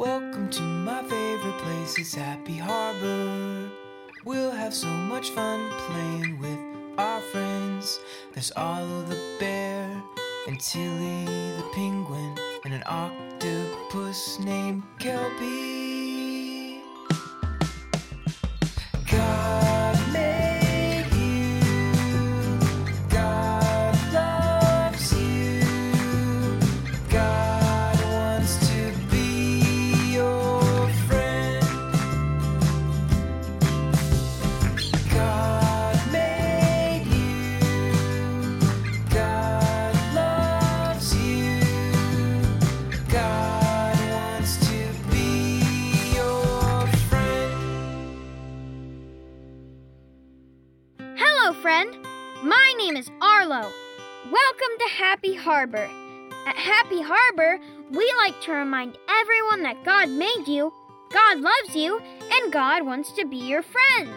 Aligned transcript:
Welcome 0.00 0.48
to 0.52 0.62
my 0.62 1.02
favorite 1.02 1.58
place, 1.58 1.98
it's 1.98 2.14
Happy 2.14 2.56
Harbor. 2.56 3.68
We'll 4.24 4.50
have 4.50 4.72
so 4.72 4.88
much 4.88 5.28
fun 5.28 5.68
playing 5.72 6.38
with 6.38 6.58
our 6.96 7.20
friends. 7.20 8.00
There's 8.32 8.50
Arlo 8.52 9.02
the 9.02 9.18
bear, 9.38 10.02
and 10.48 10.58
Tilly 10.58 11.26
the 11.26 11.70
penguin, 11.74 12.34
and 12.64 12.72
an 12.72 12.82
octopus 12.86 14.38
named 14.38 14.84
Kelby. 14.98 15.79
Friend. 51.60 51.94
My 52.42 52.74
name 52.78 52.96
is 52.96 53.10
Arlo. 53.20 53.70
Welcome 54.24 54.78
to 54.78 54.88
Happy 54.96 55.34
Harbor. 55.34 55.90
At 56.46 56.56
Happy 56.56 57.02
Harbor, 57.02 57.58
we 57.90 58.14
like 58.16 58.40
to 58.42 58.52
remind 58.52 58.96
everyone 59.06 59.62
that 59.64 59.84
God 59.84 60.08
made 60.08 60.44
you, 60.46 60.72
God 61.12 61.40
loves 61.40 61.76
you, 61.76 62.00
and 62.32 62.50
God 62.50 62.86
wants 62.86 63.12
to 63.12 63.26
be 63.26 63.36
your 63.36 63.62
friend. 63.62 64.08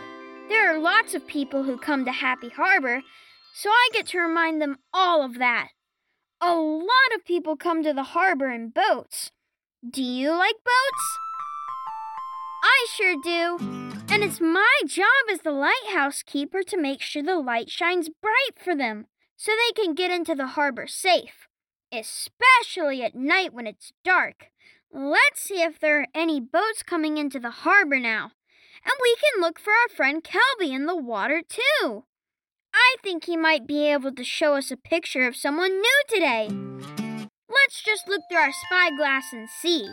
There 0.48 0.73
are 0.73 0.80
lots 0.80 1.16
of 1.16 1.28
people 1.28 1.64
who 1.64 1.78
come 1.78 2.06
to 2.06 2.14
Happy 2.14 2.48
Harbor, 2.48 3.02
so 3.53 3.70
I 3.70 3.90
get 3.92 4.08
to 4.08 4.20
remind 4.20 4.62
them 4.62 4.78
all 4.94 5.22
of 5.22 5.38
that. 5.40 5.68
A 6.40 6.56
lot 6.56 6.88
of 7.14 7.25
people 7.25 7.58
come 7.58 7.84
to 7.84 7.92
the 7.92 8.03
harbor 8.03 8.50
in 8.50 8.70
boats. 8.70 9.31
Do 9.90 10.02
you 10.02 10.31
like 10.31 10.56
boats? 10.64 11.18
I 12.64 12.88
sure 12.96 13.16
do. 13.22 14.03
And 14.24 14.32
it's 14.32 14.40
my 14.40 14.80
job 14.88 15.06
as 15.30 15.42
the 15.42 15.52
lighthouse 15.52 16.24
keeper 16.24 16.64
to 16.64 16.78
make 16.78 17.02
sure 17.02 17.22
the 17.22 17.36
light 17.36 17.70
shines 17.70 18.08
bright 18.08 18.58
for 18.58 18.74
them 18.74 19.08
so 19.36 19.52
they 19.52 19.84
can 19.84 19.94
get 19.94 20.12
into 20.12 20.34
the 20.34 20.48
harbor 20.48 20.88
safe, 20.88 21.50
especially 21.92 23.04
at 23.04 23.16
night 23.16 23.54
when 23.54 23.68
it's 23.68 23.92
dark. 24.06 24.46
Let's 24.94 25.42
see 25.42 25.62
if 25.62 25.78
there 25.78 26.00
are 26.00 26.08
any 26.16 26.40
boats 26.40 26.84
coming 26.84 27.18
into 27.18 27.38
the 27.38 27.50
harbor 27.50 28.00
now. 28.00 28.32
And 28.86 28.94
we 29.02 29.14
can 29.16 29.42
look 29.42 29.60
for 29.60 29.72
our 29.72 29.94
friend 29.94 30.24
Kelby 30.24 30.74
in 30.74 30.86
the 30.86 30.96
water 30.96 31.42
too. 31.46 32.06
I 32.74 32.96
think 33.04 33.26
he 33.26 33.36
might 33.36 33.68
be 33.68 33.92
able 33.92 34.14
to 34.14 34.24
show 34.24 34.56
us 34.56 34.72
a 34.72 34.78
picture 34.78 35.28
of 35.28 35.36
someone 35.36 35.82
new 35.82 36.04
today. 36.08 36.48
Let's 37.50 37.84
just 37.84 38.08
look 38.08 38.22
through 38.32 38.40
our 38.40 38.54
spyglass 38.54 39.34
and 39.34 39.50
see. 39.50 39.90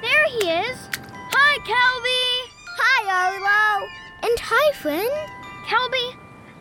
There 0.00 0.24
he 0.26 0.48
is. 0.48 0.91
Hi, 1.34 1.58
Kelby. 1.60 2.50
Hi, 2.78 3.00
Arlo. 3.24 3.88
And 4.22 4.38
hi, 4.38 4.72
friend. 4.72 5.10
Kelby, 5.66 6.16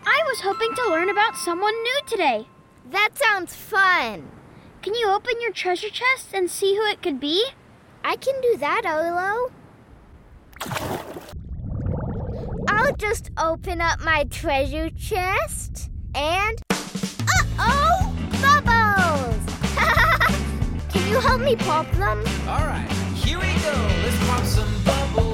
I 0.05 0.23
was 0.27 0.41
hoping 0.41 0.73
to 0.75 0.89
learn 0.89 1.09
about 1.09 1.36
someone 1.36 1.73
new 1.83 2.00
today. 2.08 2.47
That 2.89 3.09
sounds 3.16 3.55
fun. 3.55 4.31
Can 4.81 4.95
you 4.95 5.09
open 5.09 5.42
your 5.42 5.52
treasure 5.52 5.89
chest 5.89 6.33
and 6.33 6.49
see 6.49 6.75
who 6.75 6.86
it 6.86 7.02
could 7.02 7.19
be? 7.19 7.45
I 8.03 8.16
can 8.16 8.39
do 8.42 8.58
that, 8.58 8.83
Arlo. 8.86 9.52
I'll 12.67 12.95
just 12.95 13.30
open 13.38 13.82
up 13.82 13.99
my 14.02 14.23
treasure 14.26 14.89
chest 14.89 15.89
and. 16.15 16.61
Uh 16.71 17.43
oh! 17.59 18.14
Bubbles! 18.42 19.43
can 20.93 21.09
you 21.09 21.20
help 21.20 21.42
me 21.42 21.55
pop 21.55 21.89
them? 21.92 22.23
Alright, 22.48 22.92
here 22.92 23.01
Let's 23.64 24.17
pop 24.27 24.44
some 24.44 24.83
bubbles. 24.83 25.30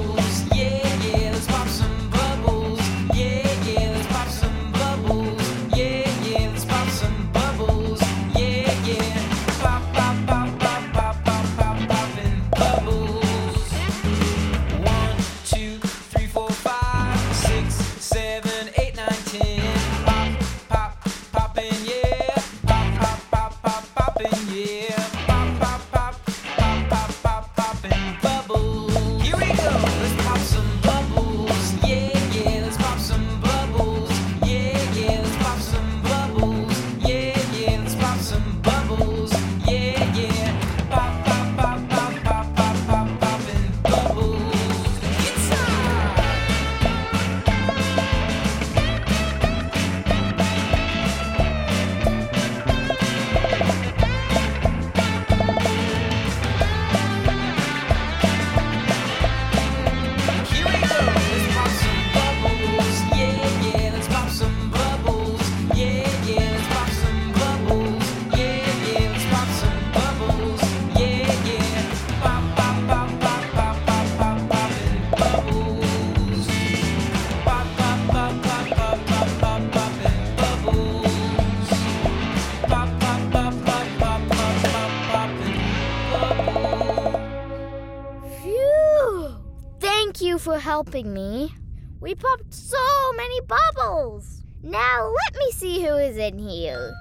Helping 90.68 91.14
me. 91.14 91.50
We 91.98 92.14
popped 92.14 92.52
so 92.52 92.76
many 93.16 93.40
bubbles. 93.40 94.42
Now 94.62 95.10
let 95.24 95.34
me 95.38 95.50
see 95.50 95.80
who 95.80 95.96
is 95.96 96.18
in 96.18 96.38
here. 96.38 96.92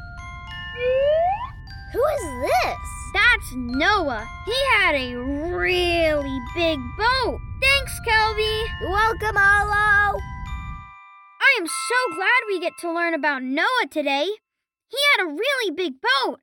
Who 1.92 2.02
is 2.16 2.50
this? 2.50 2.78
That's 3.14 3.54
Noah. 3.56 4.26
He 4.46 4.56
had 4.78 4.96
a 4.96 5.18
really 5.18 6.40
big 6.56 6.80
boat. 6.98 7.40
Thanks, 7.60 8.00
Kelby. 8.08 8.64
You're 8.80 8.90
welcome, 8.90 9.36
Arlo. 9.36 10.18
I 11.42 11.58
am 11.60 11.68
so 11.68 12.16
glad 12.16 12.48
we 12.48 12.62
get 12.62 12.78
to 12.80 12.94
learn 12.94 13.14
about 13.14 13.44
Noah 13.44 13.88
today. 13.92 14.30
He 14.88 14.98
had 15.12 15.26
a 15.26 15.34
really 15.34 15.72
big 15.72 15.96
boat. 16.00 16.40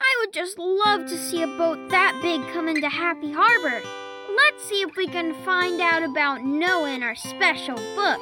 I 0.00 0.16
would 0.18 0.34
just 0.34 0.58
love 0.58 1.06
to 1.06 1.16
see 1.16 1.40
a 1.40 1.46
boat 1.46 1.90
that 1.90 2.18
big 2.20 2.40
come 2.52 2.66
into 2.66 2.88
Happy 2.88 3.30
Harbor. 3.30 3.80
Let's 4.36 4.64
see 4.64 4.82
if 4.82 4.96
we 4.96 5.06
can 5.06 5.34
find 5.44 5.80
out 5.80 6.02
about 6.02 6.42
Noah 6.42 6.94
in 6.94 7.02
our 7.02 7.14
special 7.14 7.76
book. 7.94 8.20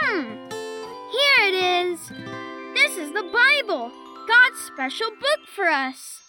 Hmm, 0.00 0.36
here 1.10 1.48
it 1.48 1.54
is. 1.54 2.08
This 2.74 2.96
is 2.96 3.12
the 3.12 3.22
Bible, 3.22 3.90
God's 4.28 4.60
special 4.60 5.10
book 5.10 5.48
for 5.54 5.66
us. 5.66 6.20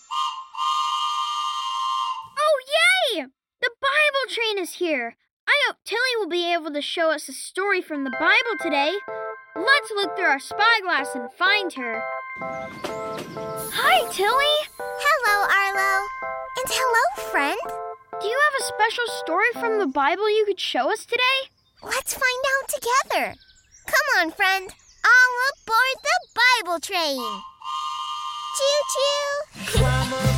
Oh, 2.38 2.60
yay! 3.16 3.26
The 3.62 3.72
Bible 3.82 4.34
train 4.34 4.58
is 4.58 4.76
here. 4.76 5.16
I 5.48 5.54
hope 5.68 5.78
Tilly 5.86 6.16
will 6.18 6.30
be 6.30 6.52
able 6.52 6.72
to 6.72 6.82
show 6.82 7.12
us 7.12 7.30
a 7.30 7.34
story 7.34 7.82
from 7.82 8.04
the 8.04 8.16
Bible 8.20 8.58
today. 8.62 8.94
Let's 9.56 9.92
look 9.96 10.16
through 10.16 10.26
our 10.26 10.40
spyglass 10.40 11.14
and 11.14 11.32
find 11.34 11.72
her. 11.74 12.02
Hi, 12.40 14.12
Tilly. 14.12 14.70
Hello, 14.80 15.48
Arlo. 15.54 16.08
And 16.58 16.68
hello, 16.70 17.30
friend. 17.32 17.95
Do 18.22 18.28
you 18.28 18.40
have 18.46 18.62
a 18.62 18.64
special 18.64 19.04
story 19.20 19.52
from 19.54 19.80
the 19.80 19.88
Bible 19.88 20.30
you 20.30 20.46
could 20.46 20.60
show 20.60 20.92
us 20.92 21.06
today? 21.06 21.50
Let's 21.84 22.14
find 22.14 22.44
out 22.56 22.70
together. 22.70 23.36
Come 23.86 24.08
on, 24.20 24.32
friend. 24.32 24.70
All 25.04 25.36
aboard 25.52 25.98
the 26.02 26.20
Bible 26.64 26.80
train. 26.80 27.22
Choo 28.58 29.74
choo. 29.74 30.32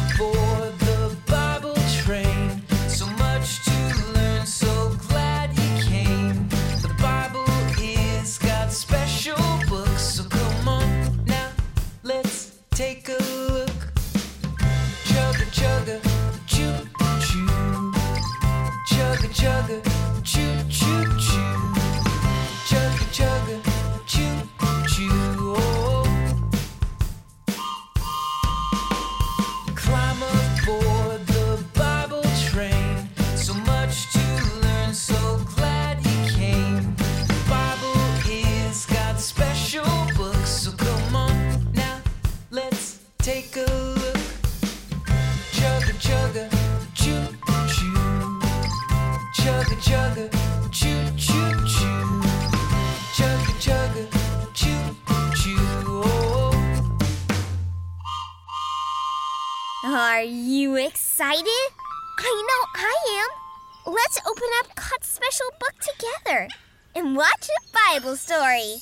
I 62.29 62.44
know 62.50 62.81
I 62.83 63.24
am. 63.24 63.94
Let's 63.94 64.19
open 64.27 64.50
up 64.59 64.75
God's 64.75 65.07
special 65.07 65.45
book 65.62 65.74
together 65.79 66.50
and 66.94 67.15
watch 67.15 67.47
a 67.47 67.62
Bible 67.94 68.18
story. 68.18 68.75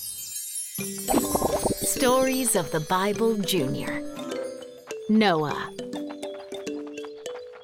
Stories 1.85 2.55
of 2.55 2.71
the 2.71 2.79
Bible 2.89 3.37
Junior. 3.37 4.01
Noah. 5.09 5.69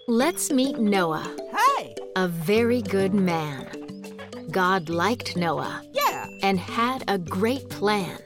Let's 0.07 0.51
meet 0.51 0.77
Noah, 0.77 1.27
Hey, 1.77 1.95
a 2.15 2.27
very 2.27 2.83
good 2.83 3.15
man. 3.15 3.67
God 4.51 4.87
liked 4.89 5.35
Noah 5.35 5.81
yeah. 5.93 6.27
and 6.43 6.59
had 6.59 7.03
a 7.07 7.17
great 7.17 7.67
plan. 7.69 8.19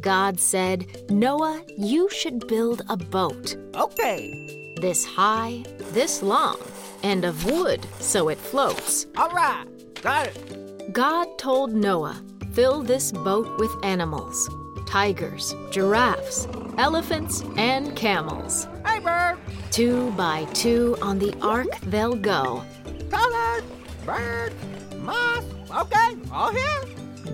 God 0.00 0.38
said, 0.38 0.84
Noah, 1.10 1.62
you 1.78 2.10
should 2.10 2.46
build 2.46 2.82
a 2.90 2.96
boat 2.98 3.56
Okay. 3.74 4.74
this 4.82 5.04
high, 5.06 5.64
this 5.92 6.22
long, 6.22 6.58
and 7.04 7.24
of 7.24 7.44
wood 7.44 7.86
so 8.00 8.28
it 8.28 8.38
floats. 8.38 9.06
All 9.16 9.30
right. 9.30 9.66
Got 10.02 10.26
it. 10.26 10.92
God 10.92 11.38
told 11.38 11.72
Noah, 11.72 12.20
fill 12.52 12.82
this 12.82 13.12
boat 13.12 13.58
with 13.60 13.70
animals 13.84 14.50
tigers, 14.86 15.54
giraffes, 15.70 16.46
elephants, 16.78 17.42
and 17.56 17.96
camels. 17.96 18.68
Hey, 18.86 19.00
bird. 19.00 19.38
Two 19.70 20.12
by 20.12 20.44
two 20.52 20.96
on 21.02 21.18
the 21.18 21.34
ark 21.40 21.66
they'll 21.86 22.14
go. 22.14 22.62
Colored. 23.10 23.64
Bird. 24.06 24.52
Mouse. 24.98 25.44
Okay. 25.70 26.16
All 26.30 26.52
here. 26.52 26.84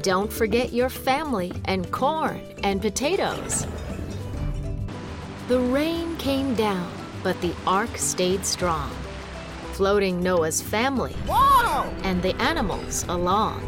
Don't 0.03 0.33
forget 0.33 0.73
your 0.73 0.89
family 0.89 1.53
and 1.67 1.91
corn 1.93 2.41
and 2.65 2.81
potatoes. 2.81 3.67
The 5.49 5.59
rain 5.59 6.17
came 6.17 6.55
down, 6.55 6.91
but 7.23 7.39
the 7.43 7.53
ark 7.67 7.99
stayed 7.99 8.47
strong, 8.47 8.91
floating 9.81 10.23
Noah's 10.23 10.61
family 10.61 11.15
Whoa. 11.27 11.85
and 12.03 12.23
the 12.23 12.37
animals 12.37 13.07
along. 13.09 13.63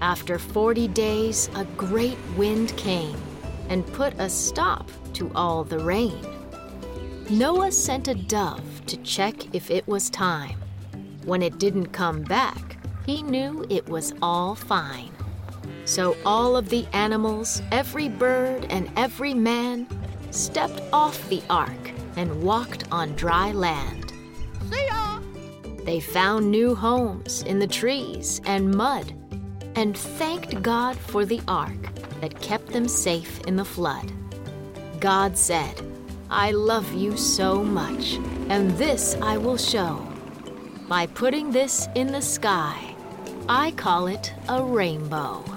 After 0.00 0.36
40 0.36 0.88
days, 0.88 1.48
a 1.54 1.64
great 1.76 2.18
wind 2.36 2.76
came 2.76 3.16
and 3.68 3.86
put 3.92 4.14
a 4.18 4.28
stop 4.28 4.90
to 5.12 5.30
all 5.36 5.62
the 5.62 5.78
rain. 5.78 6.20
Noah 7.30 7.70
sent 7.70 8.08
a 8.08 8.16
dove 8.16 8.84
to 8.86 8.96
check 8.96 9.54
if 9.54 9.70
it 9.70 9.86
was 9.86 10.10
time. 10.10 10.58
When 11.24 11.40
it 11.40 11.60
didn't 11.60 11.92
come 11.92 12.22
back, 12.22 12.78
he 13.06 13.22
knew 13.22 13.64
it 13.70 13.88
was 13.88 14.14
all 14.22 14.56
fine. 14.56 15.12
So 15.84 16.16
all 16.26 16.56
of 16.56 16.68
the 16.68 16.84
animals, 16.92 17.62
every 17.70 18.08
bird, 18.08 18.66
and 18.70 18.90
every 18.96 19.34
man 19.34 19.86
stepped 20.32 20.82
off 20.92 21.28
the 21.28 21.44
ark 21.48 21.92
and 22.16 22.42
walked 22.42 22.90
on 22.90 23.14
dry 23.14 23.52
land. 23.52 24.01
They 25.84 25.98
found 25.98 26.50
new 26.50 26.74
homes 26.74 27.42
in 27.42 27.58
the 27.58 27.66
trees 27.66 28.40
and 28.44 28.74
mud 28.74 29.12
and 29.74 29.96
thanked 29.96 30.62
God 30.62 30.96
for 30.96 31.24
the 31.24 31.40
ark 31.48 31.88
that 32.20 32.40
kept 32.40 32.68
them 32.68 32.86
safe 32.86 33.40
in 33.40 33.56
the 33.56 33.64
flood. 33.64 34.12
God 35.00 35.36
said, 35.36 35.74
I 36.30 36.52
love 36.52 36.92
you 36.94 37.16
so 37.16 37.64
much, 37.64 38.14
and 38.48 38.70
this 38.78 39.16
I 39.20 39.36
will 39.36 39.56
show. 39.56 40.06
By 40.88 41.06
putting 41.06 41.50
this 41.50 41.88
in 41.94 42.12
the 42.12 42.22
sky, 42.22 42.94
I 43.48 43.72
call 43.72 44.06
it 44.06 44.32
a 44.48 44.62
rainbow. 44.62 45.42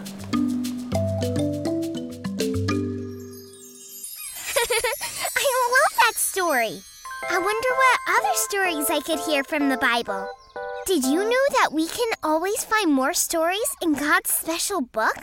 I 5.38 5.68
love 5.72 5.94
that 6.02 6.14
story. 6.16 6.82
I 7.36 7.38
wonder 7.38 7.68
what 7.76 8.00
other 8.18 8.34
stories 8.36 8.90
I 8.90 9.02
could 9.02 9.20
hear 9.20 9.44
from 9.44 9.68
the 9.68 9.76
Bible. 9.76 10.26
Did 10.86 11.04
you 11.04 11.20
know 11.20 11.46
that 11.60 11.74
we 11.74 11.86
can 11.86 12.10
always 12.24 12.64
find 12.64 12.94
more 12.94 13.14
stories 13.14 13.76
in 13.82 13.92
God's 13.92 14.32
special 14.32 14.80
book? 14.80 15.18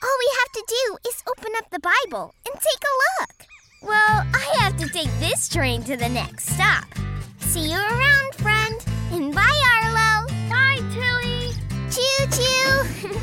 All 0.00 0.16
we 0.20 0.30
have 0.38 0.52
to 0.52 0.64
do 0.68 0.98
is 1.08 1.24
open 1.28 1.50
up 1.56 1.68
the 1.70 1.80
Bible 1.80 2.32
and 2.46 2.54
take 2.54 2.84
a 2.84 2.98
look. 3.10 3.34
Well, 3.82 4.24
I 4.32 4.54
have 4.60 4.76
to 4.76 4.88
take 4.88 5.10
this 5.18 5.48
train 5.48 5.82
to 5.82 5.96
the 5.96 6.08
next 6.08 6.50
stop. 6.50 6.84
See 7.40 7.72
you 7.72 7.76
around, 7.76 8.34
friend. 8.36 8.76
And 9.10 9.34
bye, 9.34 9.62
Arlo. 9.82 10.28
Bye, 10.48 10.78
Tilly. 10.94 11.54
Choo 11.90 12.26
choo. 12.38 13.18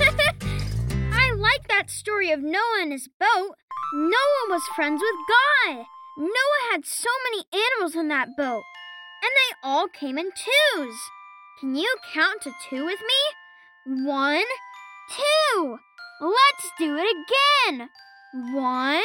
I 1.12 1.30
like 1.32 1.68
that 1.68 1.90
story 1.90 2.30
of 2.32 2.40
Noah 2.40 2.78
and 2.80 2.92
his 2.92 3.06
boat. 3.06 3.56
Noah 3.92 4.46
was 4.48 4.62
friends 4.74 5.02
with 5.02 5.76
God. 5.76 5.84
Noah 6.18 6.70
had 6.72 6.86
so 6.86 7.10
many 7.30 7.44
animals 7.52 7.94
in 7.94 8.08
that 8.08 8.36
boat, 8.36 8.62
and 9.22 9.30
they 9.30 9.56
all 9.62 9.86
came 9.88 10.16
in 10.16 10.30
twos. 10.30 10.94
Can 11.60 11.74
you 11.74 11.94
count 12.14 12.42
to 12.42 12.52
two 12.70 12.84
with 12.86 13.00
me? 13.00 14.04
One, 14.06 14.44
two. 15.10 15.78
Let's 16.20 16.70
do 16.78 16.96
it 16.96 17.06
again. 17.06 17.90
One, 18.54 19.02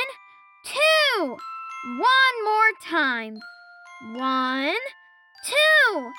two. 0.64 1.38
One 2.00 2.46
more 2.46 2.72
time. 2.90 3.40
One, 4.16 4.76
two. 5.46 6.12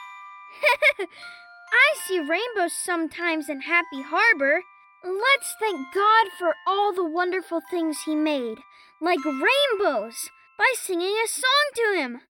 I 1.72 1.94
see 2.06 2.18
rainbows 2.18 2.74
sometimes 2.84 3.48
in 3.48 3.62
Happy 3.62 4.02
Harbor. 4.02 4.62
Let's 5.02 5.54
thank 5.58 5.94
God 5.94 6.26
for 6.38 6.54
all 6.66 6.92
the 6.92 7.08
wonderful 7.08 7.62
things 7.70 7.98
He 8.04 8.14
made, 8.14 8.58
like 9.00 9.24
rainbows, 9.24 10.30
by 10.58 10.72
singing 10.76 11.14
a 11.24 11.28
song 11.28 11.66
to 11.74 12.00
Him. 12.00 12.20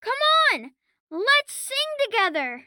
Come 0.00 0.14
on, 0.52 0.70
let's 1.10 1.52
sing 1.52 1.76
together. 2.06 2.66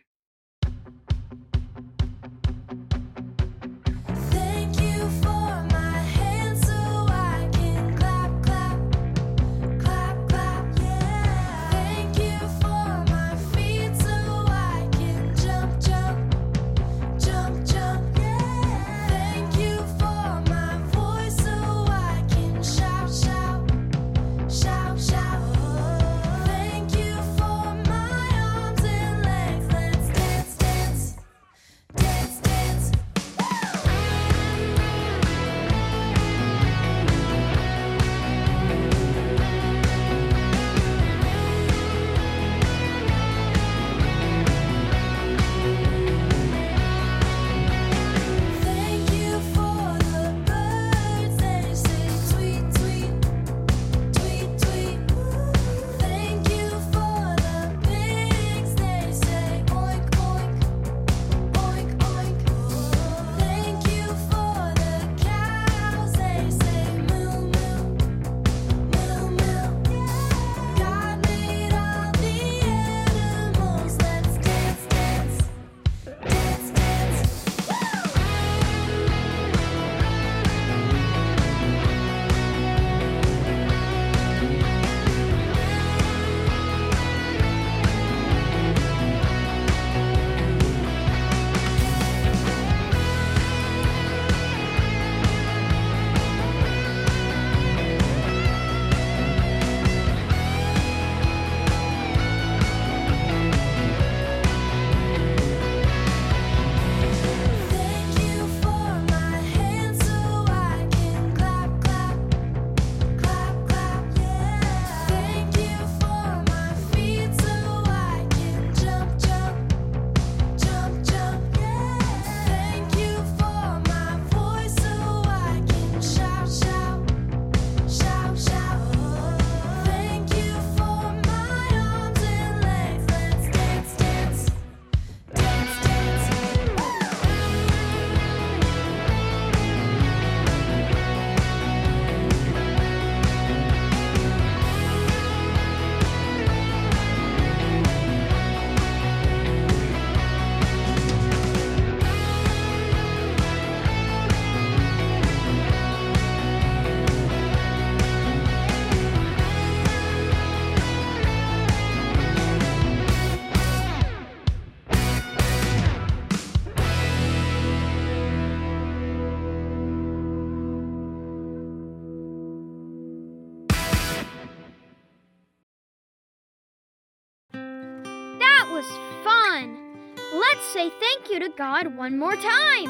Say 180.81 180.89
thank 180.99 181.29
you 181.29 181.39
to 181.39 181.49
God 181.49 181.95
one 181.95 182.17
more 182.17 182.35
time. 182.35 182.89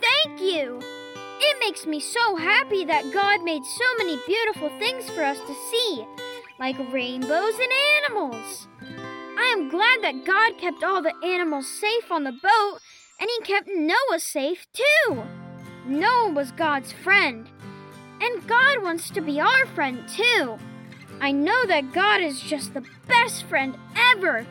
Thank 0.00 0.40
you. 0.40 0.80
It 1.38 1.56
makes 1.60 1.86
me 1.86 2.00
so 2.00 2.34
happy 2.34 2.84
that 2.84 3.12
God 3.12 3.44
made 3.44 3.64
so 3.64 3.84
many 3.98 4.18
beautiful 4.26 4.68
things 4.80 5.08
for 5.10 5.22
us 5.22 5.38
to 5.38 5.54
see, 5.70 6.04
like 6.58 6.76
rainbows 6.92 7.54
and 7.54 7.72
animals. 8.02 8.66
I 9.38 9.54
am 9.56 9.68
glad 9.68 10.02
that 10.02 10.24
God 10.26 10.58
kept 10.58 10.82
all 10.82 11.02
the 11.02 11.14
animals 11.24 11.68
safe 11.68 12.10
on 12.10 12.24
the 12.24 12.32
boat 12.32 12.80
and 13.20 13.30
he 13.30 13.44
kept 13.44 13.68
Noah 13.68 14.18
safe 14.18 14.66
too. 14.72 15.22
Noah 15.86 16.32
was 16.32 16.50
God's 16.50 16.92
friend, 16.92 17.48
and 18.20 18.48
God 18.48 18.82
wants 18.82 19.10
to 19.10 19.20
be 19.20 19.38
our 19.38 19.66
friend 19.66 20.02
too. 20.08 20.58
I 21.20 21.30
know 21.30 21.64
that 21.66 21.92
God 21.92 22.22
is 22.22 22.40
just 22.40 22.74
the 22.74 22.84
best 23.06 23.44
friend 23.44 23.76
ever. 23.94 24.44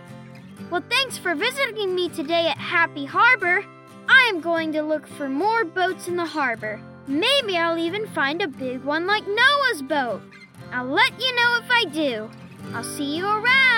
Well, 0.70 0.84
thanks 0.90 1.18
for 1.18 1.36
visiting 1.36 1.96
me 1.96 2.10
today 2.10 2.48
at 2.48 2.58
Happy 2.58 3.06
Harbor. 3.06 3.64
I 4.08 4.30
am 4.34 4.42
going 4.42 4.72
to 4.74 4.82
look 4.82 5.08
for 5.08 5.30
more 5.30 5.64
boats 5.66 6.08
in 6.08 6.16
the 6.16 6.26
harbor. 6.26 6.82
Maybe 7.08 7.58
I'll 7.58 7.78
even 7.78 8.08
find 8.08 8.42
a 8.42 8.48
big 8.48 8.84
one 8.84 9.06
like 9.06 9.28
Noah's 9.28 9.82
boat. 9.82 10.22
I'll 10.72 10.86
let 10.86 11.20
you 11.20 11.36
know 11.36 11.60
if 11.62 11.70
I 11.70 11.86
do. 11.86 12.30
I'll 12.74 12.84
see 12.84 13.16
you 13.16 13.26
around. 13.26 13.73